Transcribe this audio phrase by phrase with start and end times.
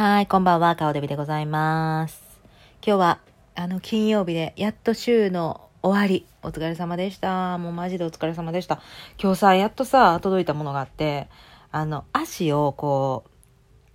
[0.00, 2.22] はい、こんばんは、顔デビでございます。
[2.82, 3.20] 今日は、
[3.54, 6.24] あの、金曜日で、やっと週の終わり。
[6.42, 7.58] お疲れ様でした。
[7.58, 8.80] もうマジでお疲れ様でした。
[9.22, 11.28] 今日さ、やっとさ、届いたものがあって、
[11.70, 13.24] あの、足をこ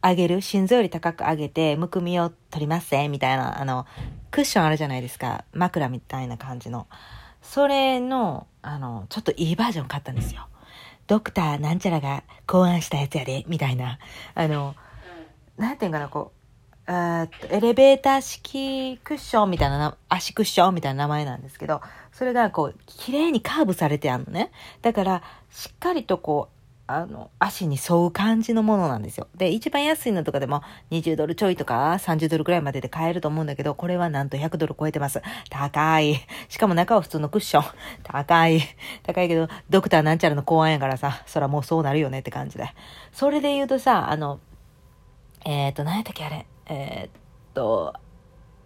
[0.04, 3.88] う、上げる、心臓より高く上げて、むくみを取りますせ、みたいな、あの、
[4.30, 5.44] クッションあるじゃないですか。
[5.54, 6.86] 枕みたいな感じの。
[7.42, 10.46] それの、あの、ちょっといいバージョン買ったんですよ。
[11.08, 13.98] ドクターなんちゃらが考案したやつやで、みたいな。
[14.36, 14.76] あの、
[15.58, 16.32] なんていうんかな、こ
[16.88, 24.52] う、あーとエレベーター式クッションみたいな、足クッションみたいな名前なんですけど、それがこう、綺麗にカーブされてあるのね。
[24.82, 26.56] だから、しっかりとこう、
[26.88, 29.28] あの、足に沿う感じのものなんですよ。
[29.36, 30.62] で、一番安いのとかでも
[30.92, 35.24] 20ドルちょいとか30ドルくらいまでで買えると思うんだけど、これはなんと100ドル超えてます。
[35.50, 36.16] 高い。
[36.48, 37.64] しかも中は普通のクッション。
[38.04, 38.62] 高い。
[39.02, 42.70] 高いけど、ドクターなんちゃらの考案やからさ、そらもうそうなるよねって感じで。
[43.12, 44.40] それで言うとさ、あの、
[45.46, 46.46] えっ、ー、と、何やったっけあれ。
[46.66, 47.10] えっ、
[47.54, 47.94] と、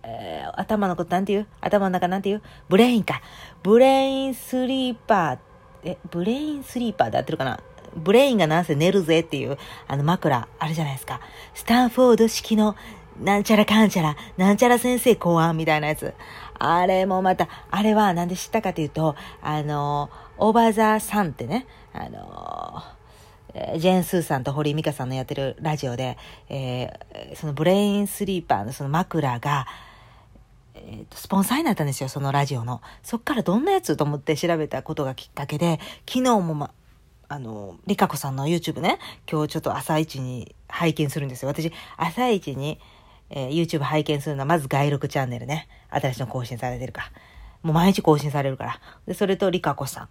[0.03, 1.47] えー頭のことなんて言う？
[1.61, 2.41] 頭の中なんて言う？
[2.69, 3.21] ブレインか。
[3.63, 5.39] ブレインスリーパー。
[5.83, 7.59] え、ブレインスリーパーで合ってるかな？
[7.95, 11.19] ブレインがなんせ寝るぜっていう、あの枕、あるじゃないですか。
[11.53, 12.75] スタンフォード式の、
[13.21, 16.13] なんちゃらかんちゃら、なんちゃら先生考案みたいなやつ。
[16.57, 22.83] あれもまた、あれはなんで知ったかというと、あの、オーバーザさんってね、あの、
[23.53, 26.17] ジェーン・スーさんと堀井美香さんのやってるラジオで、
[26.49, 29.67] えーそのブレインスリーパーのその枕が、
[30.75, 32.81] えーとスポンサーになったんですよ、そのラジオの。
[33.03, 36.71] そっからどんなやつと思って調べたことがきっかけで、昨日もま、
[37.27, 41.49] あの、リカコさんの YouTube ね、今日ちょっと朝一に拝見するんですよ。
[41.49, 42.79] 私、朝一に、
[43.29, 45.67] えー YouTube 拝見するのはまず外録チャンネルね。
[45.89, 47.11] 新しいの更新されてるか。
[47.63, 48.79] もう毎日更新されるから。
[49.05, 50.09] で、それとリカコさん。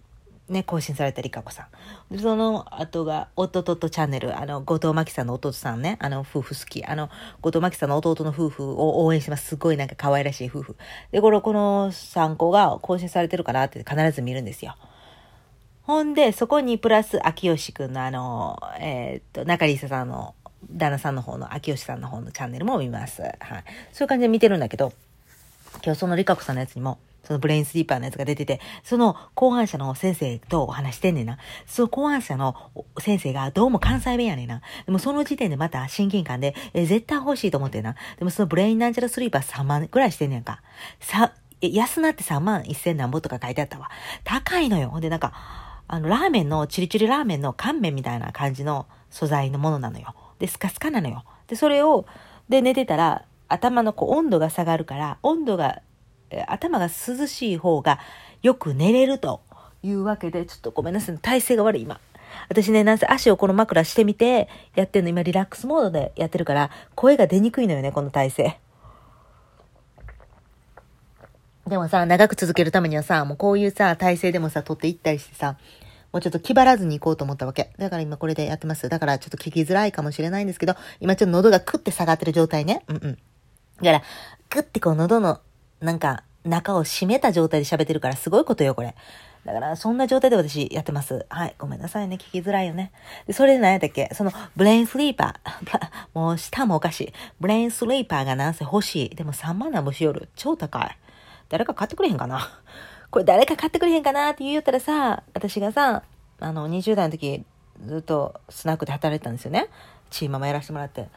[0.49, 1.67] ね、更新されたリカコさ
[2.11, 2.15] ん。
[2.15, 6.83] で、その後が、弟とチャンネル、あの、後藤真希さんの弟さんね、あの、夫婦好き。
[6.85, 7.09] あの、
[7.41, 9.47] 後藤真希さんの弟の夫婦を応援してます。
[9.47, 10.75] すごいなんか可愛らしい夫婦。
[11.11, 14.75] で、これ、この3個が更新されてるかなって必ず見るんですよ。
[15.83, 20.35] ほんで、そこにプラス、秋吉くんのあの、えーっと、中里沙さんの、
[20.71, 23.21] 旦那さんの方の、秋吉さんの方のチャンネルも見ます。
[23.21, 23.33] はい。
[23.91, 24.93] そういう感じで見てるんだけど、
[25.83, 31.37] 今日そのリカコさんのやつにも、そのブレインスリーパーのやつが出てて、その考案者の先生とお話してんねんな。
[31.65, 32.55] その考案者の
[32.99, 34.61] 先生がどうも関西弁やねんな。
[34.85, 37.95] でもその時点でまた親近感で、え絶対欲しいと思ってんな。
[38.17, 40.61] でもそのブレインなんちゃらスリーパー3万くらいしてんねんか。
[40.99, 43.89] さ、え安なって3万1000何ぼとか書いてあったわ。
[44.23, 44.89] 高いのよ。
[44.89, 45.33] ほんでなんか、
[45.87, 50.15] あの、ラーメンの、チリチリラーメンの乾麺みたいな感じの素材のものなのよ。
[50.37, 51.25] で、スカスカなのよ。
[51.47, 52.05] で、それを、
[52.47, 55.81] で、寝てたら、頭のこう温度が下がるから、温度が、
[56.47, 57.99] 頭が涼しい方が
[58.41, 59.41] よく寝れると
[59.83, 61.17] いうわけで、ちょっとごめんなさい。
[61.17, 61.99] 体勢が悪い、今。
[62.47, 68.59] 私ね、なんせ足をこの枕してみて、やってんの、今リラックスモードでやってるから、声が出にくいのよね、この体勢。
[71.67, 75.57] でもさ、長く続けるためにはさ、もうこういうさ、体勢でもさ、取っていったりしてさ、
[76.11, 77.71] もうちょっと気張らずに行こうと思ったわけ。
[77.77, 78.89] だから今これでやってます。
[78.89, 82.83] だからちょっと聞きづらいかもしれないんですけど、今ちょっと喉がクッて下がってる状態ね。
[82.87, 83.01] うんうん。
[83.13, 83.19] だ
[83.83, 84.01] から、
[84.49, 85.39] クッてこう喉の、
[85.81, 88.95] なんか、中を締めた状態で喋ってるからすごいことよ、これ。
[89.45, 91.25] だから、そんな状態で私やってます。
[91.29, 91.55] はい。
[91.57, 92.15] ごめんなさいね。
[92.17, 92.91] 聞きづらいよね。
[93.27, 94.09] で、それで何やったっけ？
[94.13, 95.79] その、ブレインスリーパー。
[96.13, 97.13] もう、舌もおかしい。
[97.39, 99.15] ブレインスリーパーがなんせ欲しい。
[99.15, 100.29] でも3万なんぼしよる。
[100.35, 100.97] 超高い。
[101.49, 102.41] 誰か買ってくれへんかな？
[103.11, 106.03] これ誰か買ってくれへんかなって言うたらさ、私がさ、
[106.39, 107.43] あの、20代の時、
[107.85, 109.67] ずっとスナックで働いてたんですよね。
[110.09, 111.07] チーママやらせてもらって。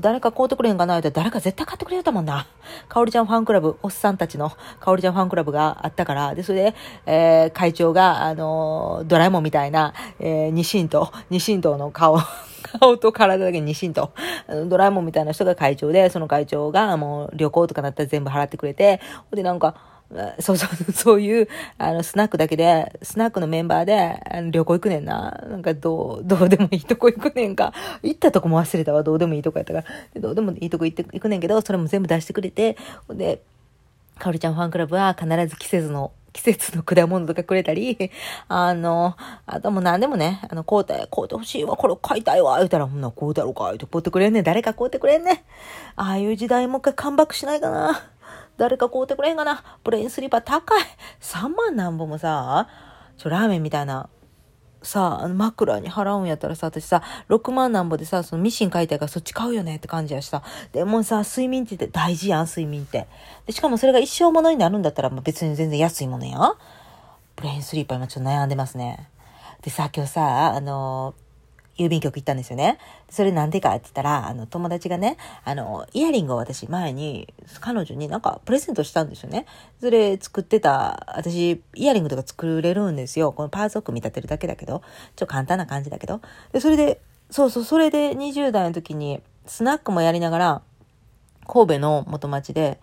[0.00, 2.46] 誰か買うてくれへんかなって誰か絶対買ってくれたもんな。
[2.88, 6.74] かおりちゃんファンクラブ、おっさんたちのかおりちゃんファンクラブがあったから、で、それで、
[7.06, 12.18] えー、会長が、あのドラえもんみたいな、えー、ニシンと、ニシンとの顔、
[12.80, 14.12] 顔と体だけニシンと、
[14.66, 19.95] ドラえもんみたいな人が会長で、その会長がもう旅行とかなったら全部払ってくれて、ほんでなんか、
[20.40, 25.42] そうそう、そういう、あの、スナックだけで、スナックのメンバーで、あの旅行行くねんな。
[25.48, 27.72] なんか、どう、どうでもいいとこ行くねんか。
[28.02, 29.02] 行ったとこも忘れたわ。
[29.02, 29.82] どうでもいいとこやったか
[30.14, 30.20] ら。
[30.20, 32.76] どうでもいいとこ行って、行くねんけど、それも全部出してくれて、
[33.10, 33.42] で、
[34.18, 38.10] かおりちゃんファンクラブは必ず季節の、季節の果物とかくれたり、
[38.48, 39.16] あの、
[39.46, 44.44] あともう何でもね、あの、買うて、買うてほしいわ、これ買いたいわ、言うたら、ほんなら買うたろうか、言うて買ってくれんねん。
[44.44, 45.36] 誰か買うてくれんねん。
[45.96, 48.02] ああいう時代もう一回カムバックしないかな。
[48.56, 49.62] 誰か買うてくれへんかな？
[49.84, 50.82] ブレインスリーパー高い。
[51.20, 52.68] 3万なんぼもさ、
[53.16, 54.08] ちょ、ラーメンみたいな、
[54.82, 60.42] さ、あ枕に払うんやったらさ、私さ、6万なんぼでさ、そのミシン買いたいからそっち買うよねって感じやしさ。
[60.72, 63.06] でもさ、睡眠って大事やん、睡眠って。
[63.46, 66.54] でしかもそれが一生ものになるんだったら、まあ、別に全然安いものやん。
[67.34, 69.08] ブレインスリーパー今ちょっと悩んでますね。
[69.62, 71.14] でさ、今日さ、あの
[71.76, 72.78] 郵便局行ったんですよね。
[73.10, 79.46] それなんでかって言ったら、あの、友達がね、あの、イヤリングを私前に、彼女になんかプレゼントしたんですよね。
[79.80, 83.32] それ作ってた、私、イヤリングとか作れるんですよ。
[83.32, 86.20] このパーツを組み立てるだけだけど、ちょっと簡単な感じだけど。
[86.52, 87.00] で、それで、
[87.30, 90.62] そうそう、それで20代の時に、スナックもやりながら、
[91.46, 92.80] 神戸の元町で、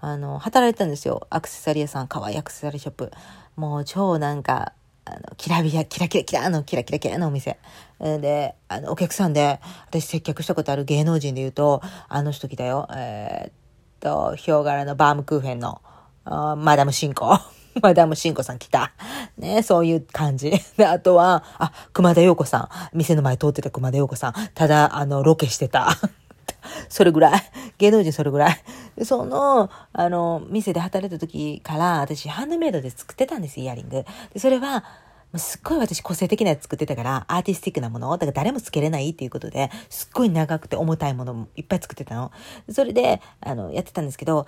[0.00, 1.26] あの、働いてたんですよ。
[1.30, 3.10] アクセサリー屋さん、可愛いアクセサリーショップ。
[3.56, 4.72] もう超なんか、
[5.04, 7.58] あの、キラビラ、キラキラキラの、キラキラキラのお店。
[8.00, 12.88] で、あの、お客さんで、私接客したことある芸能人で言うと、あの人来たよ。
[12.94, 13.52] えー、っ
[14.00, 15.80] と、ヒョウ柄のバームクーヘンの、
[16.24, 17.38] あマダムシンコ。
[17.82, 18.92] マダムシンコさん来た。
[19.38, 20.52] ね、そういう感じ。
[20.76, 22.96] で、あとは、あ、熊田陽子さん。
[22.96, 24.34] 店の前通ってた熊田陽子さん。
[24.54, 25.88] ただ、あの、ロケしてた。
[26.88, 27.42] それぐらい。
[27.78, 29.04] 芸能人それぐらい。
[29.04, 34.04] その、あの、店で働いた時から、私、ハンドメイドで作ってたんですイヤリング。
[34.32, 34.84] でそれは、
[35.36, 42.32] すっごい私個性的なやつ作ってたから、アーティスティックなものだから誰もつけれないっていうことで、すっごい長くて重たいものもいっぱい作ってたの。
[42.68, 44.46] それで、あの、やってたんですけど、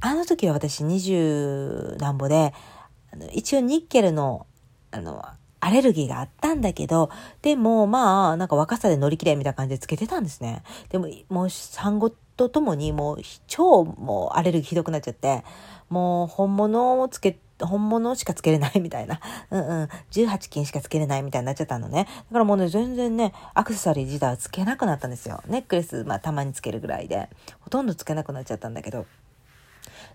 [0.00, 2.52] あの時は私20何歩で、
[3.32, 4.46] 一応ニッケルの、
[4.90, 5.24] あの、
[5.64, 7.08] アレルギーがあったんだけど、
[7.40, 10.64] でもまあ、なんか若さで乗り切れみたいな感じでつけてたんですね。
[10.88, 15.44] でも、もう産後とともにもう超もうアレルギーひどくなっちゃって、
[15.88, 19.20] もう本物をつけ、本物しかつけれないみたいな。
[19.50, 19.88] うんうん。
[20.10, 22.08] 18金しかつけれないみたいになっちゃったのね。
[22.28, 25.42] だからもうね、全然ね、アクセサリー自体はつけなくなったんですよ。
[25.46, 27.28] ネックレス、まあたまにつけるぐらいで。
[27.60, 29.06] ほとんどつけなくなっちゃったんだけど。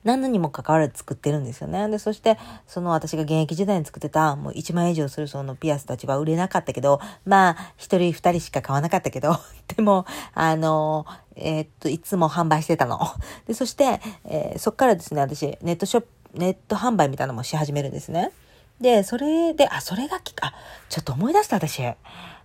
[0.07, 1.89] 何にも関わらず作ってるんですよね。
[1.89, 9.37] で、そして、その私が現役時代に作ってた、もう1万円以上するそのピアスたちは売れなかったけど、まあ、1人2人しか買わなかったけど、
[9.75, 11.05] でも、あの、
[11.35, 12.99] えー、っと、いつも販売してたの。
[13.47, 18.31] で、そして、えー、そっからですね、私、ネットショップ、ネット販売みたいなのもし始めるんですね。
[18.79, 20.53] で、それで、あ、それがき、あ、
[20.87, 21.81] ちょっと思い出した、私。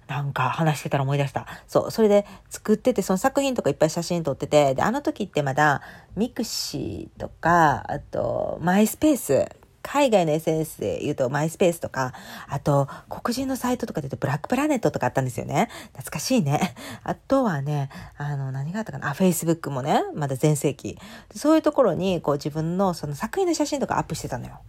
[0.08, 1.46] なんか話してたら思い出した。
[1.66, 5.82] そう、それで作ってて、その作品とかいっぱい写真撮ってて、で、あの時ってまだ
[6.16, 9.48] mixi とか、あと、 Myspace、
[9.82, 12.14] 海外の SNS で言うと Myspace とか、
[12.48, 15.68] あと黒人のサイトとかで言うと BlackPlanet とかあったんですよね。
[15.88, 16.74] 懐かしいね。
[17.02, 20.98] あとはね、あの何があったかな、あ、Facebook もね、まだ全盛期。
[21.34, 24.60] そういうところにこう自分のその作品の写真とかアップしてたのよ。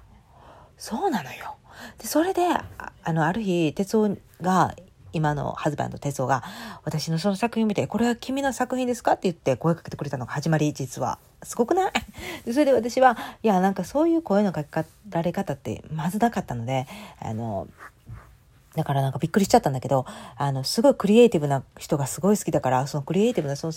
[0.77, 1.56] そうなのよ。
[2.00, 4.75] で、それで、あの、ある日、哲夫が
[5.13, 6.44] 今のハズバンド哲夫が
[6.83, 11.19] 私のその作品を見て、これは君の作品ですかって言って声かけてくれたのが始まり、実は。
[11.44, 11.92] すごくない？
[12.54, 16.88] それで私は、いや、なんかそういう声のかけられ方ってまずなかったので、
[17.19, 17.68] あの、
[18.75, 20.05] だからなんかびっくりしちゃったんだけど、
[20.35, 23.73] あの、すごいクリエイティブな人がすごい好きだから、そのクリエイティブな、その、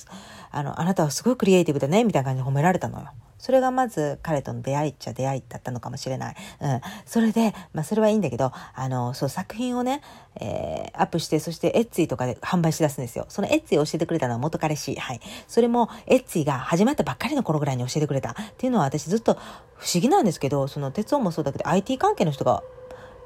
[0.51, 3.11] あの、あなたはすごいクリエイティブだね、みたいな感じで褒められたのよ。
[3.39, 6.37] それがまず彼との出会いっちゃ出会いだったのかもしれない。
[6.61, 6.81] うん。
[7.05, 10.01] それで、まあそれはいいんだけど、あの、そう作品をね、
[10.41, 13.27] えー、アップして、そしてエッツィとかで販売し出すんですよ。
[13.29, 14.97] そのエッツィを教えてくれたのは元彼氏。
[14.97, 15.21] はい。
[15.47, 18.31] それもエッツィが始まったばっかりの頃ぐらいに教えてくれた。
[18.31, 19.35] っていうのは私ずっと
[19.77, 22.63] 不思議なんですけど、その鉄音もそうだけど IT 関係の人が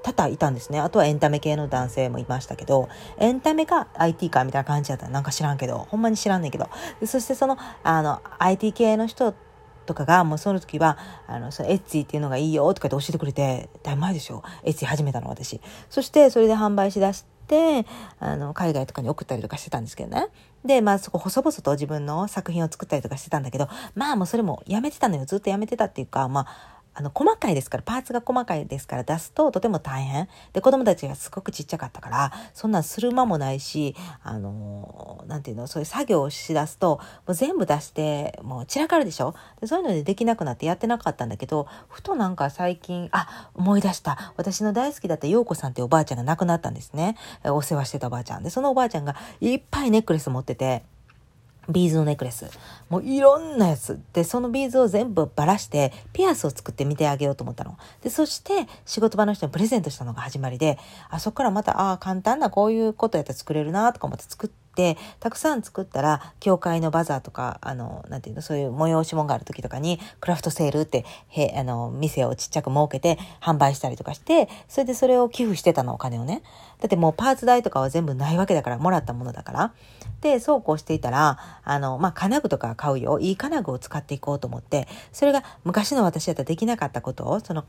[0.03, 0.81] 多々いたんですね。
[0.81, 2.89] あとはエンタメ系の男性もいましたけど、
[3.19, 6.69] エンタメか IT かみたいな感じだったらなんか知らんけど、ほんまに知らんねんけど。
[7.05, 9.35] そしてその、あの、IT 系の人
[9.87, 14.43] とかが、もうその時は、あの、そのエッツィっていうのがいいよとかって教えてくれて、だいぶ前でしょ。
[14.65, 15.61] エッツィ始めたの私。
[15.89, 17.85] そしてそれで販売しだして、
[18.21, 20.29] あの、海外とかに送ったりとかしてたんですけどね。
[20.65, 25.25] で、まあそこ細々と自分の作品を作ったりとかしてたんだけど、まあもうそれもやめてたのよ。
[25.25, 30.29] ずっとやめてたっていうか、まあ、あの、細かいですから、パーツが細かいですから出すととても大変。
[30.53, 44.33] で、子供たちがすごくちっちゃかったから、そんなんする間もないし、あの、なんていうの、そういう作業をしだすと、もう全部出して、もう散らかるでしょでそういうのでできなくなってやってなかったんだけど、ふとなんか最近、あ、思い出した。
[44.37, 47.17] 私の大好きだった陽子さんっておばあちゃんが亡くなったんですね。
[47.45, 48.43] お世話してたおばあちゃん。
[48.43, 50.83] で、そのおばあちゃんがいっぱいネックレス持ってて、
[51.69, 52.47] ビーズのネックレス。
[52.89, 54.01] もういろんなやつ。
[54.13, 57.79] で、そのビーズを全部ばらして、ピアスを作ってみてあげようと思ったの。
[58.03, 76.43] で、そして仕事場の人にプレゼントしたのが始まりで、あ、そこからまた、ああ、簡単なこういうことやったら作れるなとか思って作って、たくさん作ったら、教会のバザーとか、あの、なんていうの、そういう催し物がある時とかに、クラフトセールって、へ、あの、店をちっちゃく設けて販売したりとかして、それでそれを寄付してたの、お金をね。
[76.81, 79.73] だってもうパーツ代とかは全部ないわけだから、もらったものだから。
[80.23, 83.19] で、そうこうしていたら、あの、まあ、金具とか買うよ。
[83.19, 87.65] いい金具を使っていこうと思って、それが昔の私だったらできなかったことを、その、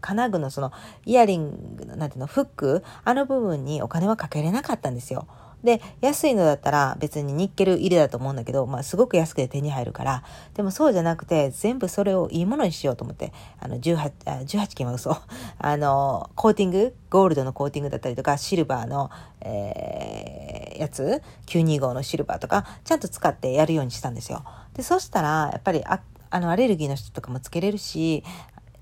[0.00, 0.72] 金具のその
[1.04, 5.26] イヤリング、なんていうの、フック、あの部分にお金はかけれなかったんですよ。
[5.64, 10.22] で、安いのだったら別にニッケル入れだと思うんだけど、まあすごく安くて手に入るから、
[10.54, 14.12] でもそうじゃなくて、全部それをいいものにしようと思って、あの、18、
[14.44, 15.16] 18金は嘘。
[15.58, 19.10] あの、コーティング、ゴールドのコーティングだったりとか、シルバーの、
[19.40, 24.44] えー、やつ、925のシルバーとか、ちゃんと使ってやるようにしたんですよ。
[24.74, 26.00] で、そしたら、やっぱり、あ
[26.40, 28.22] の、アレルギーの人とかもつけれるし、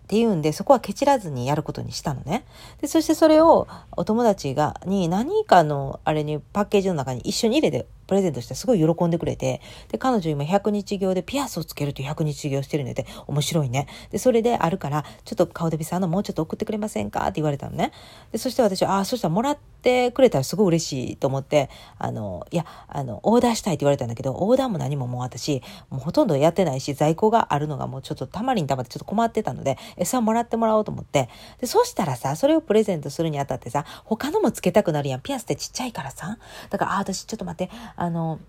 [0.04, 2.44] っていうんで、そこはケチらずにやることにしたのね。
[2.80, 13.86] で、そしてそれをお友達が、に何かのあれにパッケージの中に一緒に入れてプレゼントしてすごい喜んでくれて、で、彼女今100日行でピアスをつけるという100日行してるんで、面白いね。
[14.10, 17.22] で、それであるから、ちょっと顔デビさんのもうちょっと送ってくれませんか？
[17.22, 17.92] って言われたのね。
[18.30, 31.28] で、そして私は、ああ、そしたらもらってってくれたらすごい嬉しいと思って、あの、いや、あの、オーダーしたいって言われたんだけど、オーダーも何ももう私、もうほとんどやってないし、在庫があるのがもうちょっとたまりにたまってちょっと困ってたので、餌、もらってもらおうと思って、
[31.60, 35.20] で、そしたらさ、それをプレゼントするにあたってさ、他のもつけたくなるやん。
[35.20, 36.38] ピアスってちっちゃいからさ。
[36.70, 38.40] だから、あ、私ちょっと待って、あの、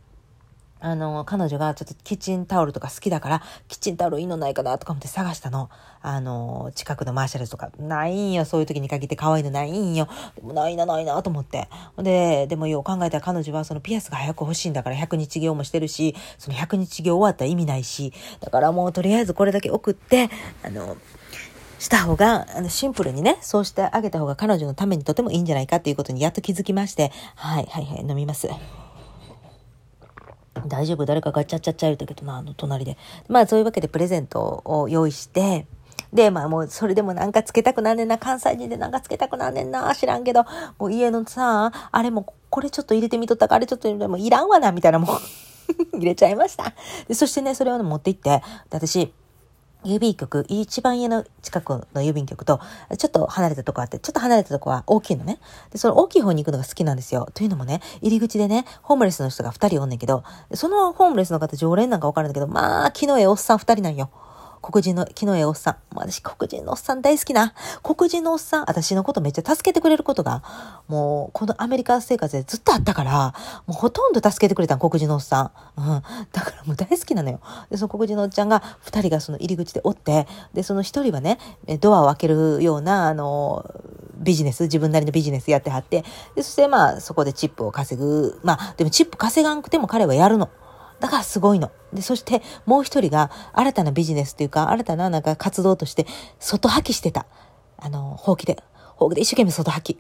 [0.80, 5.70] あの、彼女がちょっとキッチンタオルとか好きだから、キッチンタオルいいのないかなとか思って探したの。
[6.02, 8.46] あの、近くのマーシャルズとか、ないんよ。
[8.46, 10.08] そういう時に限って可愛いのないんよ。
[10.36, 11.68] でもないな、ないなと思って。
[11.98, 20.30] で、でもよう考えたら彼女はそのピアスが早く欲しいんだから100日行もしてるし、その100日行終わったら意味ないし、だからもうとりあえずこれだけ送って、
[20.64, 20.98] あの、
[21.80, 28.50] した方が、あの、シンプルにね、そうしてあげた方が彼女のためにとてもいいんじゃないかっていうことにやっと気づきまして、はい、はい、はい、飲みます。
[30.68, 31.06] 大丈夫？
[31.06, 32.98] 誰かガチャチャチャ言うたけどな、あの隣で。
[33.28, 35.68] まあそういうわけでプレゼントを用意して、
[36.14, 40.46] で、まあもうそれでもなんかつけたくなんねんな、関西人でなんかつけたくなんねんな、知らんけど、
[40.80, 45.18] もう家のさ、あれもこれちょっと入れてみとったか、あれちょっと入れてもいらんわな、みたいなもう
[45.98, 46.74] 入れちゃいました。
[47.08, 49.12] で、そしてね、それを、ね、持って行って、私、
[49.86, 52.60] 郵便局、一番家の近くの郵便局と、
[52.98, 55.40] ちょっと離れたとこあって、ちょっと離れたとこは大きいのね。
[55.72, 57.30] で、その大きい方に行くのが好きなんですよ。
[57.34, 60.24] というのもね、入り口でね、ホームレスの人が2人おんねんけど、
[60.54, 64.10] そのホームレスの方常連なんかわかるんだけど、まあ、昨日えおっさん2人なんよ。
[64.66, 65.76] 黒人の、木の絵おっさん。
[65.94, 67.54] 私、黒人のおっさん大好きな。
[67.84, 70.42] 黒人のおっさん、私のことめっちゃ助けてくれることが、
[70.88, 73.36] もう、このアメリカ生活でずっとあったから、
[73.68, 75.80] もうほとんど助けてくれた黒人のおっさん。
[75.80, 76.04] うん。
[76.32, 77.40] だからもう大好きなのよ。
[77.70, 81.38] で、その黒人のおっちゃんが、二人がその入り口でおって、で、その一人はね、
[81.80, 83.70] ドアを開けるような、あの、
[84.18, 86.04] ビジネス、自分なりのビジネスやってはって、
[86.34, 88.40] で、そしてまあ、そこでチップを稼ぐ。
[88.44, 90.50] まあ、でもチップ稼がんくても彼はやるの。
[91.00, 91.72] だからすごいの。
[91.94, 96.06] で、そしてもう一人が新たなビジネスっていうか、新たななんか活動として
[96.40, 97.26] 外吐きしてた。
[97.78, 98.62] あの、ほうきで。
[98.96, 100.00] ほうきで一生懸命外吐き。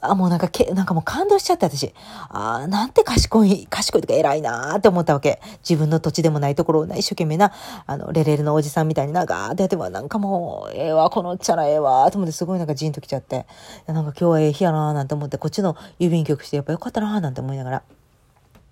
[0.00, 1.92] あ、もうなんかけ、なんかもう感動しちゃって私。
[2.28, 5.40] ああ、なんて賢い、賢いとか偉いなーって思ったわけ。
[5.68, 7.52] 自分の土地でもないところをな、一生懸命な、
[7.86, 13.46] あの、レレルのおじさんみたいにな、ガーってやっても、なんかもう、ええー、わ、このおっちゃらええわ、と思ってすごいなんかジーンときちゃって。
[13.86, 17.82] なんか今日はええ日やなーなんて思って、こっちの郵便局してやっぱよかったなーなんて思いながら。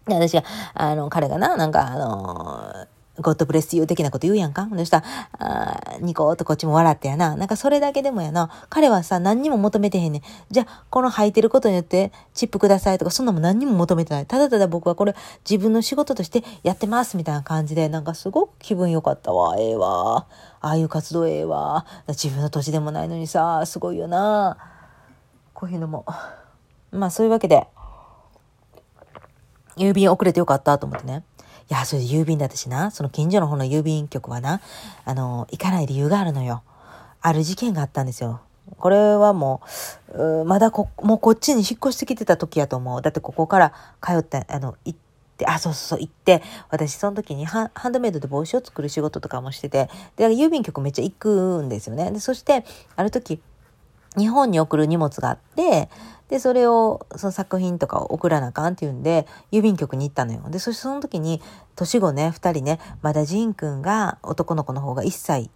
[0.07, 0.45] で、私が、
[0.75, 2.87] あの、彼がな、なんか、あの
[3.19, 5.07] ゴッドブレスユー的なこと言うやんかそしたら、
[5.39, 7.35] あニコーとこっちも笑ってやな。
[7.37, 8.51] なんかそれだけでもやな。
[8.69, 10.23] 彼はさ、何にも求めてへんねん。
[10.51, 14.27] じゃあ、この履いてることによってチップくださいとか、そんなも何にも求めてない。
[14.27, 15.15] ただただ僕はこれ
[15.49, 19.57] 自分の仕事としてやってますみたいな感じで、なんかすごく気分良かったわ。
[19.59, 20.27] ええー、わ。
[20.61, 21.87] ああいう活動ええー、わ。
[22.09, 24.59] 自分の土地でもないのにさ、すごいよな。
[25.55, 26.05] こういうのも。
[26.93, 27.67] まあそういうわけで、
[29.76, 31.25] 郵便遅れてよかったと思ってね。
[31.68, 32.90] いや、それで郵便だったしな。
[32.90, 34.61] その近所の方の郵便局はな、
[35.04, 36.62] あの、行かない理由があるのよ。
[37.21, 38.40] ある事件があったんですよ。
[38.78, 39.62] これはも
[40.14, 43.02] う、うまだこ、もうこっちに引っ越してきてた時やと思う。
[43.02, 44.99] だってここから通って、あの、行っ
[45.37, 52.11] て、あ、そうそうそう、行って、私その時にハンドメイドで帽子を作る仕事とかもしてて、で、郵便局めっちゃ行くんですよね。
[52.11, 52.64] で、そして、
[52.97, 53.40] ある時、
[54.16, 55.88] 日本に送る荷物があって、
[56.28, 60.42] で、それを、その作品とかを送らなあかんっていうんで、郵便局に行ったのよ。
[60.49, 61.40] で、そしてその時に、
[61.76, 65.50] 年子ね、二人ね、まだジンくんが、男の子の方が1歳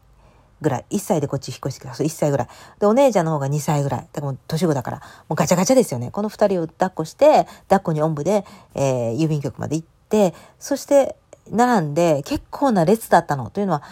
[0.61, 0.85] ぐらい。
[0.91, 1.95] 1歳でこっち引っ越してきた。
[1.95, 2.49] そう、1歳ぐらい。
[2.79, 4.01] で、お姉ちゃんの方が2歳ぐらい。
[4.13, 6.11] だからもう年子だから、もうガチャガチャですよね。
[6.11, 11.17] この二人を抱っこして、抱っこにおんぶで、えー、郵便局まで行って、そして、
[11.51, 13.51] 並んで結構な列だったの。
[13.51, 13.83] というのは、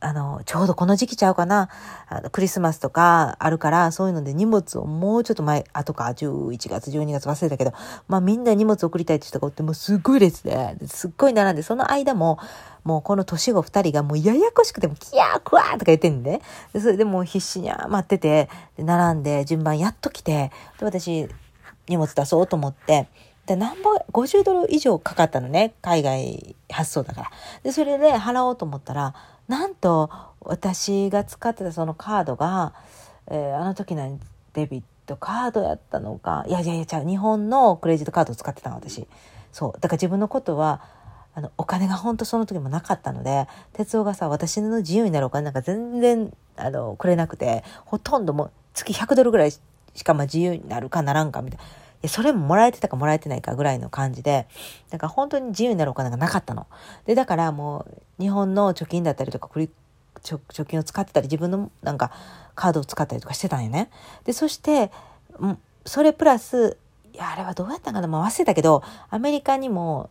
[0.00, 1.68] あの、ちょうどこの時期ちゃうかな。
[2.08, 7.72] あのクリスマスとかあるから、そういうので荷物をもうちょっと前、後か、11月、12月忘れたけど、
[8.06, 12.38] まあみんな荷物送りたいって人がおって、もうすっごい列で、すっごい並んで、その間も、
[12.84, 16.40] もうこの年子二人がもうややこしくても、キヤークワーとか言ってんで、
[16.72, 21.28] でそれでもう必死に待ってて、並んで順番やっと来て、で、私、
[21.88, 23.08] 荷物出そうと思って、
[23.48, 25.72] で、何ぼ、50ドル以上かかったのね。
[25.80, 27.30] 海外発送だから。
[27.62, 29.14] で、それで払おうと思ったら、
[29.48, 32.74] なんと私が使ってたそのカードが、
[33.30, 34.18] えー、あの時の
[34.52, 36.44] デビットカードやったのか。
[36.46, 39.06] いやいやいやじゃ日本のクレジットカードを使ってたの私。
[39.52, 39.72] そう。
[39.80, 40.82] だから自分のことは
[41.34, 49.60] あのお金が本当その時もなかったので哲夫がさ私の自由になるお金なんか全然あのくれなくてほとんどもう月100ドルぐらいし
[50.02, 51.64] かまあ自由になるかならんかみたいな。
[52.06, 54.46] それももらえてたかもらえてないかぐらいの感じで、
[54.90, 56.66] だから本当に自由になるお金がなかったの。
[57.06, 57.86] で、だからも
[58.18, 62.12] う日本の貯金だったりとか、貯金を使ってたり、自分のなんか
[62.54, 63.90] カードを使ったりとかしてたんよね。
[64.24, 64.92] で、そして、
[65.84, 66.76] それプラス、
[67.14, 70.10] いや、あれはどうやったんかな、まあ、忘れたけど、アメリカにも、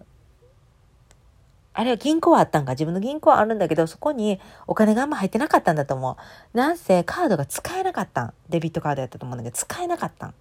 [1.74, 2.72] あれは銀行はあったんか。
[2.72, 6.18] 自分の銀行はあるんだけど、そこにお金があんま入ってなかったんだと思
[6.54, 6.58] う。
[6.58, 8.34] なんせカードが使えなかったん。
[8.50, 10.34] デビットカードやったと思うんだけど、使えなかったん。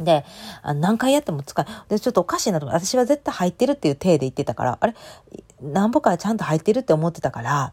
[0.00, 0.24] で、
[0.62, 2.76] 何回やっても使え、で、ちょっとおかしいなと思う。
[2.78, 4.94] 私は絶対入ってるっていう体で言ってたから、あれ、
[5.62, 7.72] なんぼかちゃんと入ってるって思ってたから、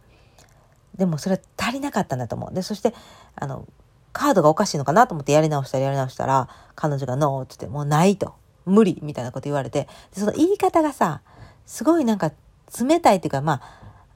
[0.97, 2.53] でもそれは足りなかったんだと思う。
[2.53, 2.93] で、そして、
[3.35, 3.67] あの、
[4.13, 8.35] カードがおかしいのかなと思ってやり直したらやり直したら、彼女がノーって言って、もうないと。
[8.65, 11.21] 無理みたいなこと言われて、その言い方がさ、
[11.65, 12.31] すごいなんか
[12.79, 13.61] 冷たいっていうか、ま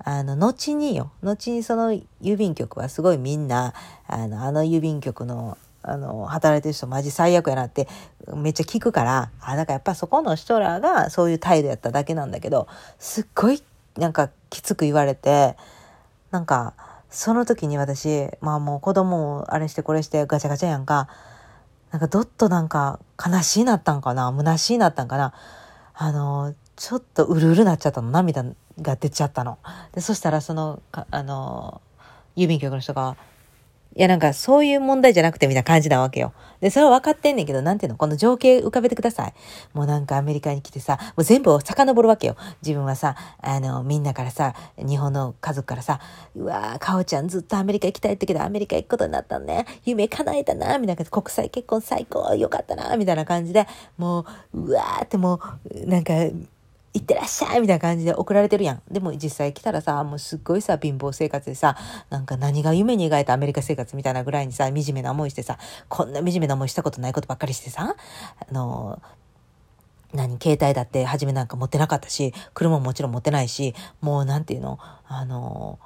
[0.04, 3.74] あ、あの、後によ、後にその郵便局はすごいみんな、
[4.08, 5.58] あの、あの郵便局の、
[5.88, 7.88] あの、働いてる人マジ最悪やなって
[8.36, 12.68] めっちゃ聞くから、あ、だかやっぱそこの人らがそういう態度やっただけなんだけど、
[13.00, 13.62] すっごい
[13.98, 15.56] なんかきつく言われて、
[16.32, 16.74] なんか、
[17.10, 21.08] その時に私、まあもう子供をあれしてこれしてガチャガチャやんか、
[21.92, 25.34] なんかどっとなんか悲しいなったんかな虚しいなったんかな
[25.94, 28.12] あの、ちょっとうるうるなっちゃったの。
[28.12, 28.44] 涙
[28.82, 29.60] が出ちゃったの。
[29.94, 31.82] で、そしたらその、あの、
[32.36, 33.16] 郵便局の人が、
[33.98, 36.34] いや、なんかそういう問題じゃなくてみたいな感じなわけよ。
[36.60, 37.98] で、それは分かってんねんけど、なんていうの？
[37.98, 39.34] この情景浮かべてください。
[39.74, 42.36] もうなんかアメリカに来てさ、もう全部を遡るわけよ。
[42.62, 46.02] 自分はさ、あの、みんなからさ、日本の家族からさ、
[46.36, 49.66] うわー、かおちゃんずっとアメリカ行きたいってけど、アメリカ行くことになったんね。
[49.86, 53.66] 夢叶えたな、みたいな国際結婚最高、よかったな、みたいな感じで、
[53.98, 55.40] もう、うわーっても
[55.74, 56.14] う、なんか、
[56.96, 58.82] いってらっしゃいみたいな感じで送られてるやん。
[58.90, 61.76] でも実際来たらさ、もうすっごいさ、貧乏生活でさ、
[62.10, 65.60] なんか何が夢に描いたアメリカ生活みたいなぐらいにさ、惨めな思いしてさ、
[65.90, 67.98] こんな惨めな思いしたことないことばっかりしてさ、
[68.50, 69.02] あの、
[70.14, 75.80] 何、携帯だって初めなんか持ってなかったし、車ももちろん持ってないし、もうなんていうの、あの、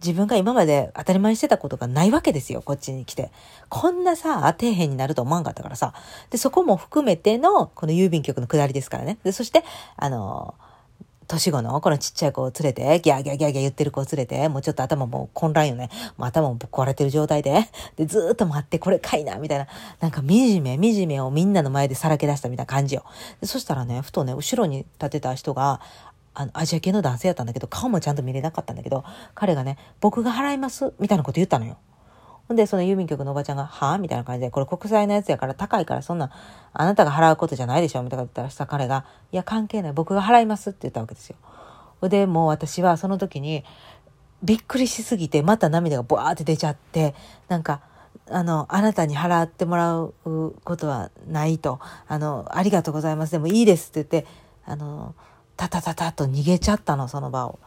[0.00, 3.30] 自分が今まで当たり前にしてたことがないわけですよ、こっちに来て。
[3.68, 5.92] こんなさ、底辺になると思わんかったからさ。
[6.30, 9.18] で、そこも含めての、この郵便局の下りですからね。
[9.24, 9.64] で、そして、
[9.96, 10.54] あの、
[11.28, 15.90] 年子のこのちっちゃい子を連れて、ギャーギャーギャーギャー言ってる子を連れて、もうちょっと頭も混乱よね。
[16.16, 19.66] もう頭もぶっ壊れてる状態で、で、ずーっと待って、これかいな、みたいな。
[20.00, 23.04] なんか惨め、惨めをみんなの前でさらけ出したみたいな感じよ。
[23.44, 25.82] そしたらね、ふとね、後ろに立てた人が、
[26.34, 31.78] あの、アジア系の男性やったんだけど、顔もちゃんと見れなかったんだけど、彼がね、僕が払いますみたいなこと言ったのよ。
[32.48, 36.30] ほんで、その郵便局のおばちゃんが、はぁみたいな感じで、これ国際のやつやから高いからそんな、
[36.72, 39.92] あなたが払うことじゃないでしょみたいなこと言ったらさ、彼が、いや、関係ない。
[39.92, 41.36] 僕が払いますって言ったわけですよ。
[42.08, 43.64] で、もう私はその時に、
[44.42, 47.14] びっくりしすぎて、また涙がブワーって出ちゃって、
[47.48, 47.82] なんか、
[48.30, 50.14] あの、あなたに払ってもらう
[50.64, 53.32] ことはないと、あの、ありがとうございます。
[53.32, 54.30] でもいいですって言って、
[54.64, 55.14] あの、
[55.58, 57.58] タタタタと逃げちゃったの、その場を。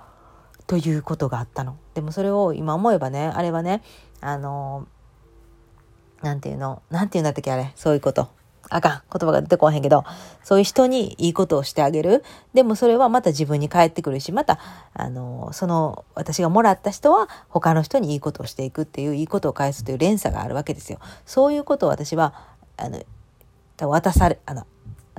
[0.65, 1.77] ということがあったの。
[1.93, 3.83] でもそれを今思えばね、あれはね、
[4.21, 4.87] あの、
[6.21, 8.29] なんていうの、なんていうんだったっけ、あれ、そういうこと。
[8.69, 9.01] あかん。
[9.11, 10.05] 言葉が出てこへんけど、
[10.41, 12.23] そういう人にいいことをしてあげる。
[12.53, 14.57] でもそれはまた自分に返ってくるし、また、
[14.93, 20.99] あの、その、私がもらった人は他の人にいいことをしていくっていう、いいことを返すという連鎖があるわけですよ。
[21.25, 22.33] そういうことを私は、
[22.77, 23.03] あの、
[23.89, 24.65] 渡され、あの、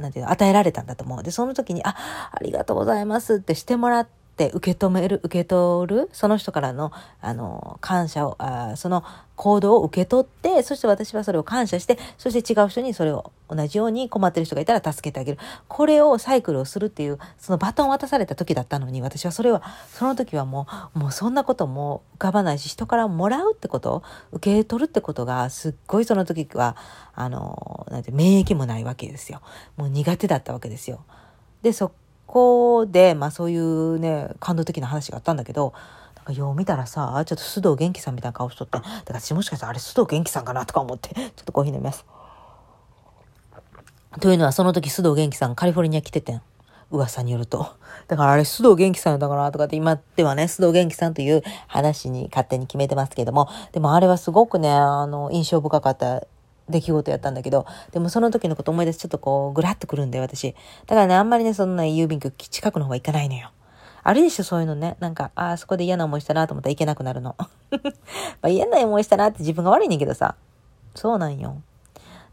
[0.02, 1.22] なんていうの、与えられたんだと思う。
[1.22, 1.94] で、その時に、あ、
[2.32, 6.90] ありがとうございますってしてもらって、って受け止める、受け取る、その人からの、
[7.20, 9.04] あの、感謝を、あその
[9.36, 15.38] 行動を受け取って、そして私はそれを感謝して、そして違う人にそれを同じように困ってる人がいたら助けてあげる。
[15.68, 26.76] これをサイクルをするっていう、そのバトンを渡された時だったのに、私はそれは、その時はもう、もうそんなことも浮かばないし、人からもらうってこと、受け取るってことが、すっごいその時は、
[27.14, 29.42] あの、なんて、免疫もないわけですよ。
[29.76, 31.04] もう苦手だったわけですよ。
[31.62, 31.92] で、そ
[32.32, 35.74] こで、まあそういうね、感動的な話があったんだけど、
[36.16, 42.06] なんかよう見たらさ、ちょっと須藤元気さんみたいな顔しとって、だから私もしかしたらあれ須藤元気さんかなとか思って、ちょっとコーヒー飲みます。
[44.20, 46.42] というのはその時須藤元気さんカリフォルニア来ててん。
[46.92, 47.74] 噂によると。
[48.06, 56.26] だからあれ須藤元気さんだからとかって今ではね、須藤元気さんという話に勝手に決めてますけども、でもあれはすごくね、あの、印象深かった
[56.68, 60.54] 出来事やったんだけど、でもその時のこと思い出すちょっとこう、ぐらっとくるんで、私。
[60.86, 63.50] だからね、あんまりね、そんな郵便局近くの方が行かないのよ。
[64.04, 64.96] あるでしょ、そういうのね。
[64.98, 67.36] なんか、ああ、そこで嫌な思いしたなと思ったら行けなくなるの。
[67.40, 67.48] ま
[68.42, 70.34] あ嫌な思いしたなって自分が悪いねんけどさ。
[70.94, 71.62] そうなんよ。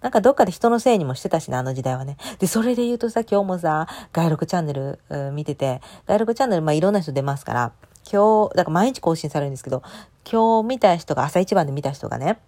[0.01, 2.17] なんかどっかで人のせいにもしてたしな、あの時代はね。
[2.39, 4.99] で、それで言うとさ、今日もさ、外録チャンネル、
[5.33, 7.71] 見てて、外録チャンネル、まあいろんな人出ますから、
[8.11, 9.83] 今日、だから毎日更新されるんですけど、
[10.29, 12.39] 今日見た人が、朝一番で見た人がね、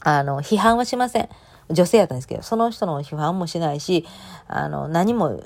[0.00, 1.28] あの、批判はしません。
[1.70, 4.04] 女性やったんですけど、その人の批判もしないし、
[4.48, 5.40] あの、何も、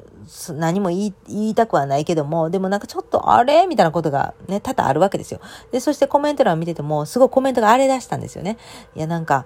[0.55, 3.67] 何も言いたくはないけども、でもなんかちょっとあれ？
[3.67, 5.41] みたいなことがね、多々あるわけですよ。
[5.71, 8.57] で、そしてコメント欄見てても、すごいコメントが荒れ出したんですよね。
[8.97, 9.45] いや、なんか、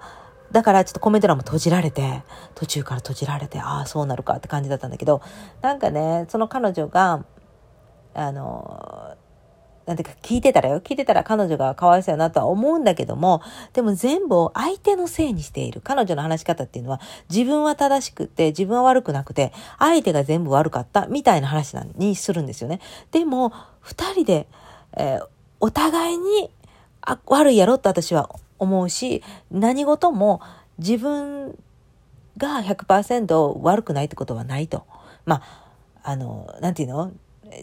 [0.53, 2.23] だからちょっとコメント欄も閉じられて、
[2.55, 5.21] 途中から閉じられて、ああ、そうなるかって感じだったんだけど、
[5.61, 7.25] なんかね、その彼女が、
[8.13, 9.17] あの、
[9.89, 10.81] なんていうか聞いてたらよ。
[10.81, 13.41] 聞いてたら彼女がかわいそうやなとは思うんだけども、
[13.73, 15.81] でも全部を相手のせいにしている。
[15.81, 22.81] 彼女の話し方っていうのは、自分は正しくて、自分は悪くなくて、相手が全部悪かったみたいな話なにするんですよね。
[23.09, 24.47] でも、二人で、
[24.95, 25.27] えー、
[25.59, 26.51] お互いに
[27.01, 30.39] あ悪いやろって私は思うし、何事も
[30.77, 31.57] 自分
[32.37, 34.85] が100%悪くないってことはないと。
[35.25, 35.41] ま
[36.03, 37.11] あ、あの、なんていうの？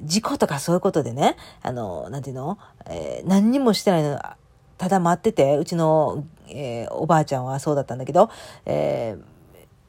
[0.02, 4.18] 事故とかそういうことでね、あの、なんていうの、えー、何にもしてないの、
[4.78, 8.30] ただ待ってて、うちの、えー、おばあちゃんはそうだったんだけど、
[8.66, 9.36] えー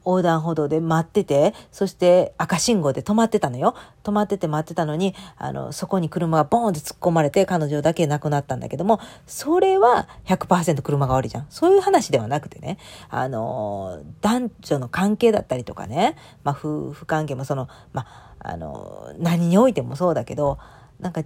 [0.08, 3.76] 横断歩道で待ってて、そして赤信号で止まってたのよ。
[4.04, 11.46] 止まってて待ってたのに、あの、そこに車がボーンって突っ込まれて彼女だけ亡くなったんだけども、それは100%車が悪いじゃん。
[11.50, 12.78] そういう話ではなくてね、
[13.10, 20.58] あの、男女の関係だったりとかね、まあ、夫婦関係もその、まあ、あの、何においてもそうだけど、
[21.02, 21.22] なんか、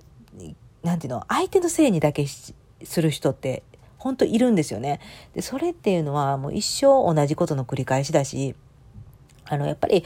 [0.82, 2.54] なんていうの、相手のせいにだけす
[3.00, 3.62] る人って
[3.98, 5.00] 本当いるんですよね。
[5.36, 8.56] で、それっていうのはもう一生同じことの繰り返しだし、
[9.46, 10.04] あの、やっぱり、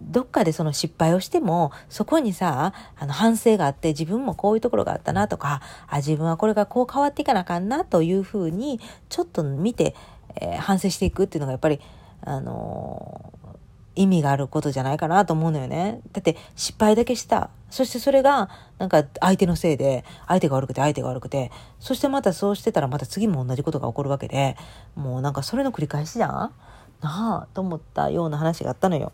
[0.00, 9.94] どっかでその失敗をしても、そこにさ、あの反省があって、自分もこういうところがあったなとか、あ、自分はこれがこう変わっていかなあかんなというふうに、ちょっと見て、
[10.36, 11.80] えー、反省していくっていうのがやっぱり、
[12.22, 13.32] あの、
[13.96, 16.00] 意味があることじゃないかなと思うのよね。
[16.12, 17.50] だって失敗だけした。
[17.70, 24.56] そしてそれがなんか相手のせいで、相手が悪くて相手が悪くて、そしてまたそうしてたらまた次も同じことが起こるわけで、
[24.94, 26.30] もうなんかそれの繰り返しじゃん？
[26.30, 26.52] な
[27.02, 29.12] あと思ったような話があったのよ。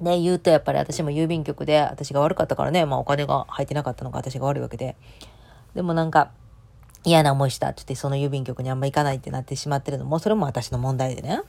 [0.00, 4.96] ね、言うとやっぱり私も郵便局で私が悪かったからね、まあお金が入ってなかったのが私が悪いわけで。
[5.74, 6.32] でもなんか
[7.04, 11.40] 嫌な思いしたって言ってその郵便局にあんま行かないってなってしまってるのもそれも私の問題でね。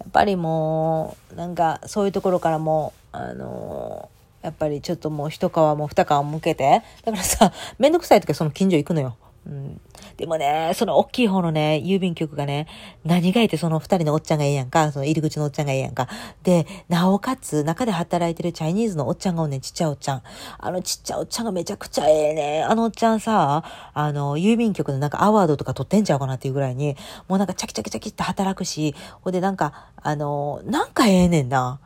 [0.00, 9.16] やっぱりもうなんかそういうところからもあのー、やっぱりちょっともう一皮も二皮向けてだからさめんどくさい時はその近所行くのよ。
[9.46, 9.80] うん。
[10.16, 12.66] でもね、その大きい方のね、郵便局がね、
[13.04, 16.08] 何がいてその二人のおっちゃんがええやんか、その入り口のおっちゃんがええやんか。
[16.42, 20.22] で、なおかつ、中で働いてるチャイニーズのおっちゃんがおんねん、ちっちゃいおっちゃん。
[20.58, 22.62] あのちっちゃいおっちゃんがめちゃくちゃええね。
[22.62, 26.96] あのおっちゃんさ、あの、郵便局のなんかアワードとか取ってんちゃうかなっていうぐらいに、
[27.28, 31.80] もうなんかチャキチャキチャキって働くし、ほんでなんか、あの、なんかええねんな。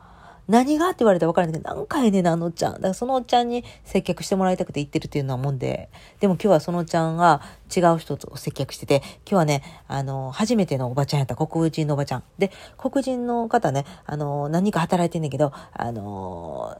[0.47, 0.89] 何が？
[0.89, 2.73] って言われたら分からないけど、何回ねな、あのちゃん。
[2.73, 7.41] だからそのおっちゃんに接客してもらいたくて行ってるっていうのはもんで、でも今日はそのおっちゃんが
[7.75, 12.23] 違う人と接客してて、今日はね、あの、初めてのおばちゃんやった、黒人のおばちゃん。
[12.37, 16.77] で、黒人の方ね、あの、何か働いてんねんけど、あの、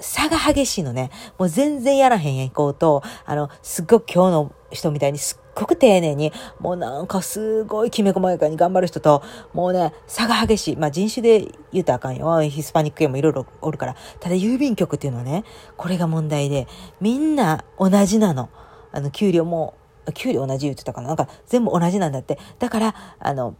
[0.00, 1.10] 差が激しいのね。
[1.38, 10.76] もう全然やらへんやん、行こうと、あの、すっごく今日の人みたいにすっごく丁寧に、もうなんかすごいきめ細やかに頑張る人と、もうね、差が激しい。
[10.76, 12.42] まあ人種で言うたらあかんよ。
[12.42, 13.96] ヒスパニック系もいろいろおるから。
[14.20, 15.44] ただ郵便局っていうのはね、
[15.76, 16.68] これが問題で、
[17.00, 18.48] みんな同じなの。
[18.92, 19.74] あの、給料も、
[20.14, 22.38] 給料同じ言ってたかななんか全部同じなんだって。
[22.58, 23.56] だから、あの、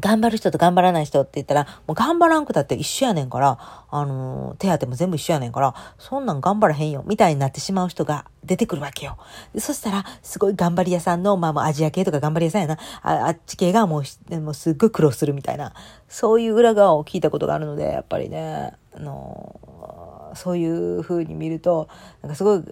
[0.00, 3.58] 頑張る人と頑張らない人って言ったら、もう頑張らんくたって一緒やねんから、
[3.90, 9.16] あのー、手当も全部一緒やねんから、そんなん頑張らへんよ、みたいになってしまう人が出てくるわけよ。
[9.58, 15.72] そしたら、すごい頑張り屋さんの、まあもうアジア系とか頑張り屋さんやな、ああっち系がもう、もうすっごい苦労するみたいな、
[16.08, 21.88] そういう裏側を聞いたことがあるので、やっぱりね、あのー、そういう風に見ると、
[22.22, 22.64] なんかすごい、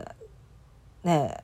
[1.04, 1.38] ね、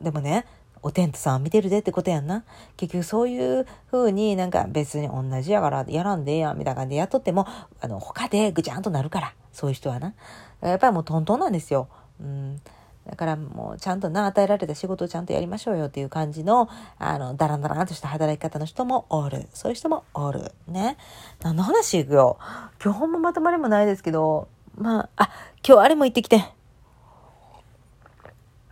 [0.00, 0.46] でもね、
[0.86, 2.44] おテントさん見てるでってことやんな。
[2.76, 7.44] 結局そういう風になんか別に同じやからやらんでええやんみたいな感じで雇っても、
[7.80, 10.14] あの、他でぐちゃんとなるから、そういう人はな。
[10.60, 11.88] やっぱりもうトントンなんですよ。
[12.20, 12.60] うん。
[13.04, 16.68] だからもうちゃんとな、与えられた仕事をちゃんとやりましょうよっていう感じの、
[16.98, 19.48] あの、だらんだらんとした働き方の人もおる。
[19.54, 20.52] そういう人もおる。
[20.68, 20.96] ね。
[21.42, 22.38] 何の話行くよ。
[22.80, 24.46] 今日ほんままとまりもないですけど、
[24.76, 25.30] まあ、あ、
[25.66, 26.44] 今日あれも行ってきて。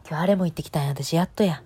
[0.09, 0.90] 今日あれも行ってきたんや。
[0.90, 1.64] 私やっとや。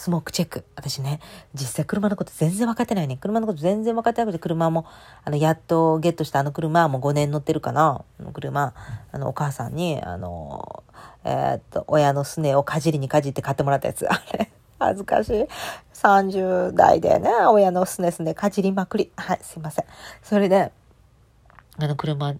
[0.00, 0.64] スモークチェック。
[0.76, 1.20] 私ね、
[1.52, 3.18] 実際車のこと全然分かってないね。
[3.18, 4.86] 車のこと全然分かってなくて、車も、
[5.26, 8.02] あの、やっとゲットしたあの車、もう5年乗ってるかな。
[8.18, 8.72] あの車、
[9.12, 10.84] あの、お母さんに、あの、
[11.24, 14.10] えー、っと、親のすねをかじりにかじって買ってもらったやつ。
[14.10, 14.50] あれ。
[14.78, 15.46] 恥ずかしい。
[15.92, 19.12] 30代でね、親のすねすねかじりまくり。
[19.16, 19.84] はい、すいません。
[20.22, 20.72] それで、
[21.78, 22.34] あの、車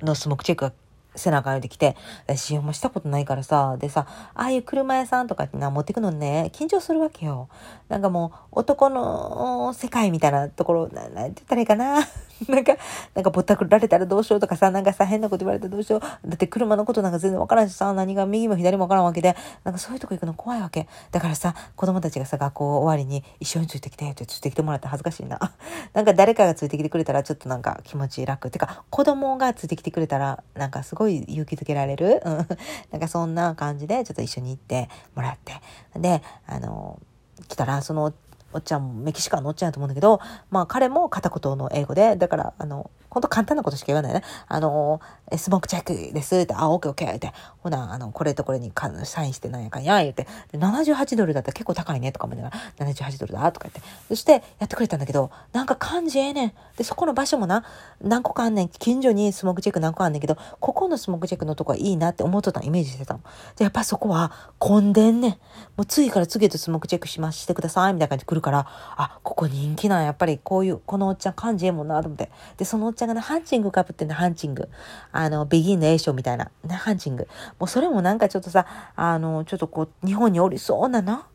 [0.00, 0.72] のスモークチェックが
[1.16, 1.96] 背中歩いてきて、
[2.26, 7.48] 私もしたことないからさ、でさ、ああいう車屋さんとかにな、持ってくのね、緊張するわけよ。
[7.88, 12.06] なんかもう、男の世界みたいなところ、ななんて言ったらいいかな。
[12.48, 12.76] なんか、
[13.14, 16.00] なんかぼったくられたらどうしようとかさ、なんかさ、変なこと言われたらどうしよう。
[16.00, 20.88] だって車のことなんか全然わからんしさ、何が右も左もわからんわけで、なんかそういうとこ行くの怖いわけ。
[21.10, 25.38] だからさ、子供たちがさ、学校終わりに一緒についてきてってついてきてもらって恥ずかしいな。
[25.94, 28.50] なんか誰かがついてきてくれたらちょっとなんか気持ち楽。
[28.50, 32.22] てか、子供がついてきてくれたら、なんかすごいごい勇気づけられる？
[32.24, 32.46] うん。
[32.92, 35.54] なんかそんな感じでちょっと一緒に行ってもらって。
[35.98, 37.00] で、あの、
[37.48, 38.12] 来たら、その、
[38.52, 44.22] おっちゃんメキシカンのおっちゃんやと思うんだけど、まあ彼も片言の英語で、だから、あの、ほんと簡単なことしか言わないね。
[44.48, 45.00] あの、
[45.36, 48.72] スモークチェックですって、あ、オッケーオッケーって、ほな、あの、これとこれに
[49.04, 56.52] サインしてなんやかんや、言って、78ドルだったら結構高いねとかも言いながら、78ドルだとか言って、そしてやってくれたんだけど、なんか感じええねん。
[56.76, 57.64] で、そこの場所もな、
[58.00, 58.68] 何個かあんねん。
[58.68, 63.20] 近所にスモークチェック何個あんねんけど、ここのスモークチェックのとこはいいなって思っとったイメージしてたの。
[63.56, 65.30] で、やっぱそこは混んでんねん。
[65.76, 72.30] もう次から次へとスモークチェックしましてくださいみたいな感じで来るから、あ、ここ人気なんやっぱりこういう、このおっちゃん感じええもんなと思って。
[72.58, 74.68] で、そのおっちゃんがね、ハンチングかぶってんの、ハンチング。
[75.12, 77.28] あの、ビギンの A 賞みたいな、ね、ハンチング。
[77.58, 81.26] もうそれもなんかちょっとさ、あの、ちょっとこう、日本におりそうなな。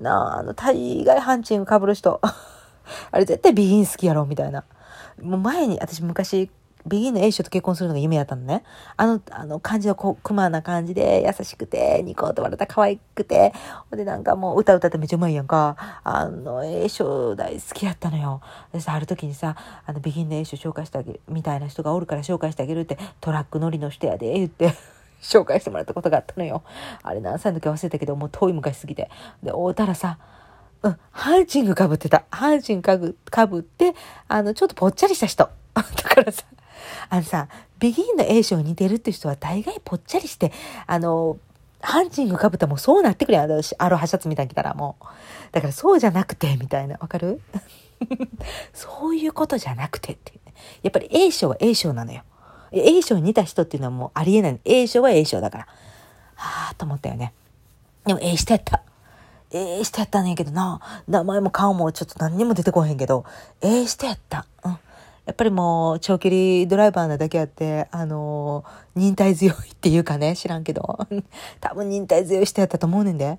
[0.00, 2.20] なあ、あの、大概ハンチングかぶる人。
[3.10, 4.64] あれ絶対ビギン好きやろ、みたいな。
[5.22, 6.50] もう前に、私昔、
[6.86, 8.62] ビギンの A 賞と結婚するのが夢やったのね。
[8.96, 13.52] あの、あの感じのこう、クマな感じで、優しくて、ニコッと笑った可愛くて、
[13.90, 15.76] ほんでなんかもう歌歌ってめっちゃうまいやんか。
[16.04, 18.42] あの、A 賞大好きやったのよ。
[18.72, 24.74] でさ、ある時にさ、あの、ビギンの A 賞紹介してあげる、みたいな人がおるから紹介してあげるって、トラック乗りの人やで、言って。
[25.22, 26.62] 紹介してもらったことがあったのよ。
[27.02, 29.10] あれ何歳の時忘れたけど、もう遠い昔すぎて。
[29.42, 30.18] で、会うたらさ、
[30.82, 32.24] うん、ハンチングかぶってた。
[32.30, 33.94] ハンチングかぶかぶって、
[34.28, 35.48] あの、ちょっとぽっちゃりした人。
[35.74, 36.44] だからさ、
[37.10, 40.52] あのさ、ビギンの A 賞に似てるって人は大概ぽっちゃりして、
[40.86, 41.38] あの、
[41.80, 43.50] ハンチングかぶったらもうそうなってくれやん。
[43.78, 45.04] アロハシャツみたいに着たらもう。
[45.52, 46.96] だからそうじゃなくて、みたいな。
[46.98, 47.40] わかる？
[48.72, 50.32] そういうことじゃなくてって。
[50.82, 52.22] やっぱり A 賞は A 賞なのよ。
[52.72, 54.60] A 賞に似た人っていうのはもうありえない。
[54.64, 55.66] A 賞は A 賞だから。
[56.36, 57.32] はぁと思ったよね。
[58.06, 58.82] でも A してやった。
[59.50, 60.80] A してやったんやけどな。
[61.06, 63.24] 名前も顔もちょっと何にも出てこへんけど、
[63.60, 64.46] A してやった。
[64.64, 64.78] うん。
[65.26, 70.98] やっぱりもう長距離ドライバーなだけあって、あの、忍耐強いっていうかね、知らんけど。
[71.60, 73.38] 多分忍耐強い人やったと思うねんで。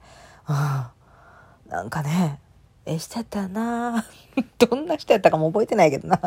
[0.49, 1.71] うん。
[1.71, 2.39] なんかね、
[2.87, 4.05] えしてたな
[4.59, 6.19] どんな人やったかも覚えてないけどな。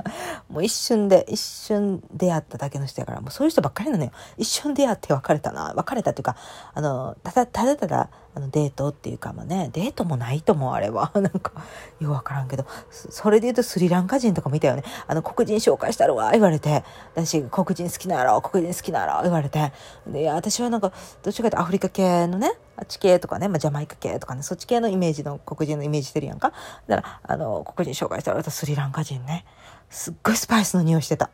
[0.49, 4.11] もう一瞬で、一瞬出会っただけの人やから、もうそういう人ばっかりなのよ。
[4.37, 5.73] 一瞬出会って別れたな。
[5.77, 6.37] 別れたっていうか、
[6.75, 11.11] あの、ただただただ、あの、デートっていうか、まあね、デートもないと思う、あれは。
[11.21, 11.53] なんか、
[11.99, 14.85] よくわからんけど、それで言うとスリランカ人とか見たよね。
[15.09, 16.85] あの、黒人紹介したるわ、言われて。
[17.17, 19.73] 私、黒人好きなやろ、黒人好きなやろ、言われて。
[20.07, 26.53] で、私はなんか、どっちかというとアフリカ系のね、あっち系とかね、まあ、ジャマイカ系とかね、そっち系のイメージの黒人のイメージしてるやんか。
[26.87, 29.45] だから、あの、黒人紹介したら、スリランカ人ね。
[29.91, 31.31] すっごいスパイスの匂いしてた。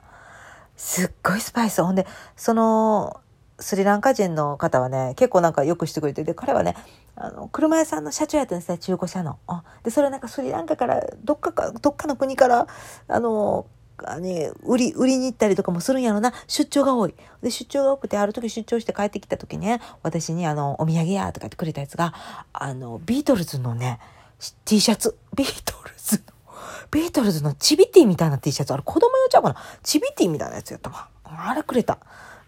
[0.74, 1.82] すっごいスパイス。
[1.82, 3.20] ほんで、その、
[3.64, 6.76] スリランカ人の方はね、結構なんかよくしてくれて、で、彼はね、
[7.16, 9.38] あの、車屋さんの社長やったんですね、中古車の。
[9.82, 12.66] で、それなんかスリランカから、どっかか、どっかの国から、
[13.08, 13.64] あの、
[14.20, 16.34] ね、売り、売りに行ったりとかもするんやろな。
[16.46, 17.14] 出張が多い。
[17.42, 22.12] で、出張が多くて、ある時出張して帰ってきた時ね、私にあの、お土産やとか言ってくれたやつが、
[22.52, 23.98] あの、ビートルズのね、
[24.66, 25.16] T シャツ。
[25.34, 26.54] ビートルズの、
[26.90, 28.74] ビートルズのチビティみたいな T シャツ。
[28.74, 29.56] あれ子供用ちゃうかな？
[29.82, 31.08] チビ T みたいなやつやったわ。
[31.24, 31.98] あれくれた。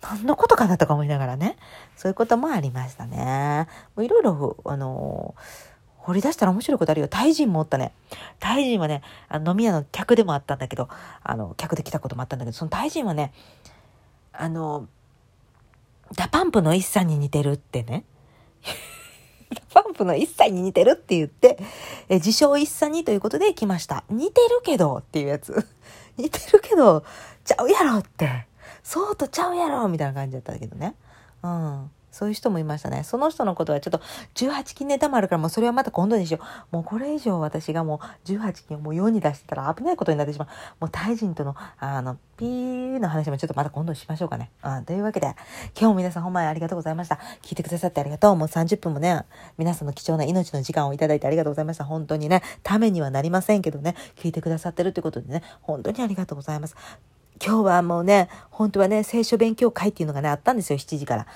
[0.02, 1.56] 何のことかなとか思いながらね。
[1.96, 3.66] そういうこともありましたね。
[3.96, 7.08] もういろいろ、あのー掘り出したら面白いことあるよ。
[7.08, 7.92] タイ人もおったね。
[8.38, 10.88] タイ人はね、あの飲み屋の客でもあったんだけど、
[11.24, 13.32] あの、客で来たこともあったんだけど、そのタイ人はね、
[14.32, 14.86] あの、
[16.14, 18.04] DA PUMP の ISSA に似てるってね。
[19.74, 21.58] DA PUMP の ISSA に似てるって言って、
[22.08, 24.04] え自称 ISSA にということで来ました。
[24.08, 25.66] 似てるけどっていうやつ。
[26.16, 27.02] 似てるけど、
[27.44, 28.46] ちゃうやろって。
[28.86, 30.94] そうとちゃうやろみたいな感じだったけどね。
[31.42, 31.90] うん。
[32.12, 33.02] そういう人もいましたね。
[33.02, 34.00] その人のことはちょっと
[34.36, 36.38] 18金ネタもあるからもうそれはまた今度にしよ
[36.72, 36.76] う。
[36.76, 40.48] もうこれ以上私がもう18金をもう世に出してたら危ないことになってしまう。
[40.80, 44.52] もうタイ人とのあのピーの話もちょっとまた今度しましょうかね。
[44.62, 45.26] うん、というわけで
[45.78, 47.18] 今日も皆さんほんまにありがとうございました。
[47.42, 48.36] 聞いてくださってありがとう。
[48.36, 49.24] もう30分もね、
[49.58, 51.84] 皆さんの貴重な命の時間をいただいてありがとうございました。
[51.84, 56.76] 本当にね、ためにはなりませんけどね、聞いてくださってるってことでね、本当にありがとうございます。
[57.44, 61.26] 今日はもうね、本当はね、聖書勉強会っていうのがね、あったんですよ、7時から。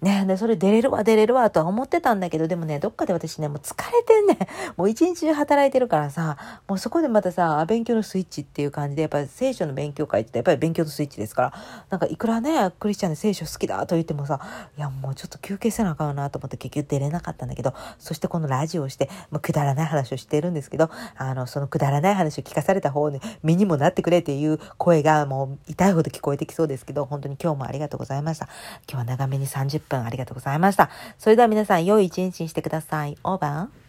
[0.00, 4.38] ねで、それ出れるわ、出れるわ、とは思ってたんだけど、でもね、どっかで私ね、もう疲れてんね。
[4.76, 6.36] もう一日中働いてるからさ、
[6.68, 11.52] もうそこでまたさ、勉強のスイッチっていう感じで、やっぱり聖書の勉強会ってやっぱり勉強のスイッチですから、
[11.90, 14.40] なんかいくらね、クリスチャンで聖書好きだと言ってもさ、
[14.76, 28.48] いや、もうちょっと休憩せなあかんなと思って結局出れなかったんだけど、そしてこのラジオをして、もうくだらない話をしてるんですけど、あの、そのくだらない話を聞かされた方に、身にもなってくれっていう声がもう痛いほど聞こえてきそうですけど、本当に今日もありがとうございました。
[28.88, 30.90] 今日は長めに30分ありがとうございました。
[31.18, 33.16] それでは皆さん、良い一日にしてください。
[33.24, 33.87] オーバー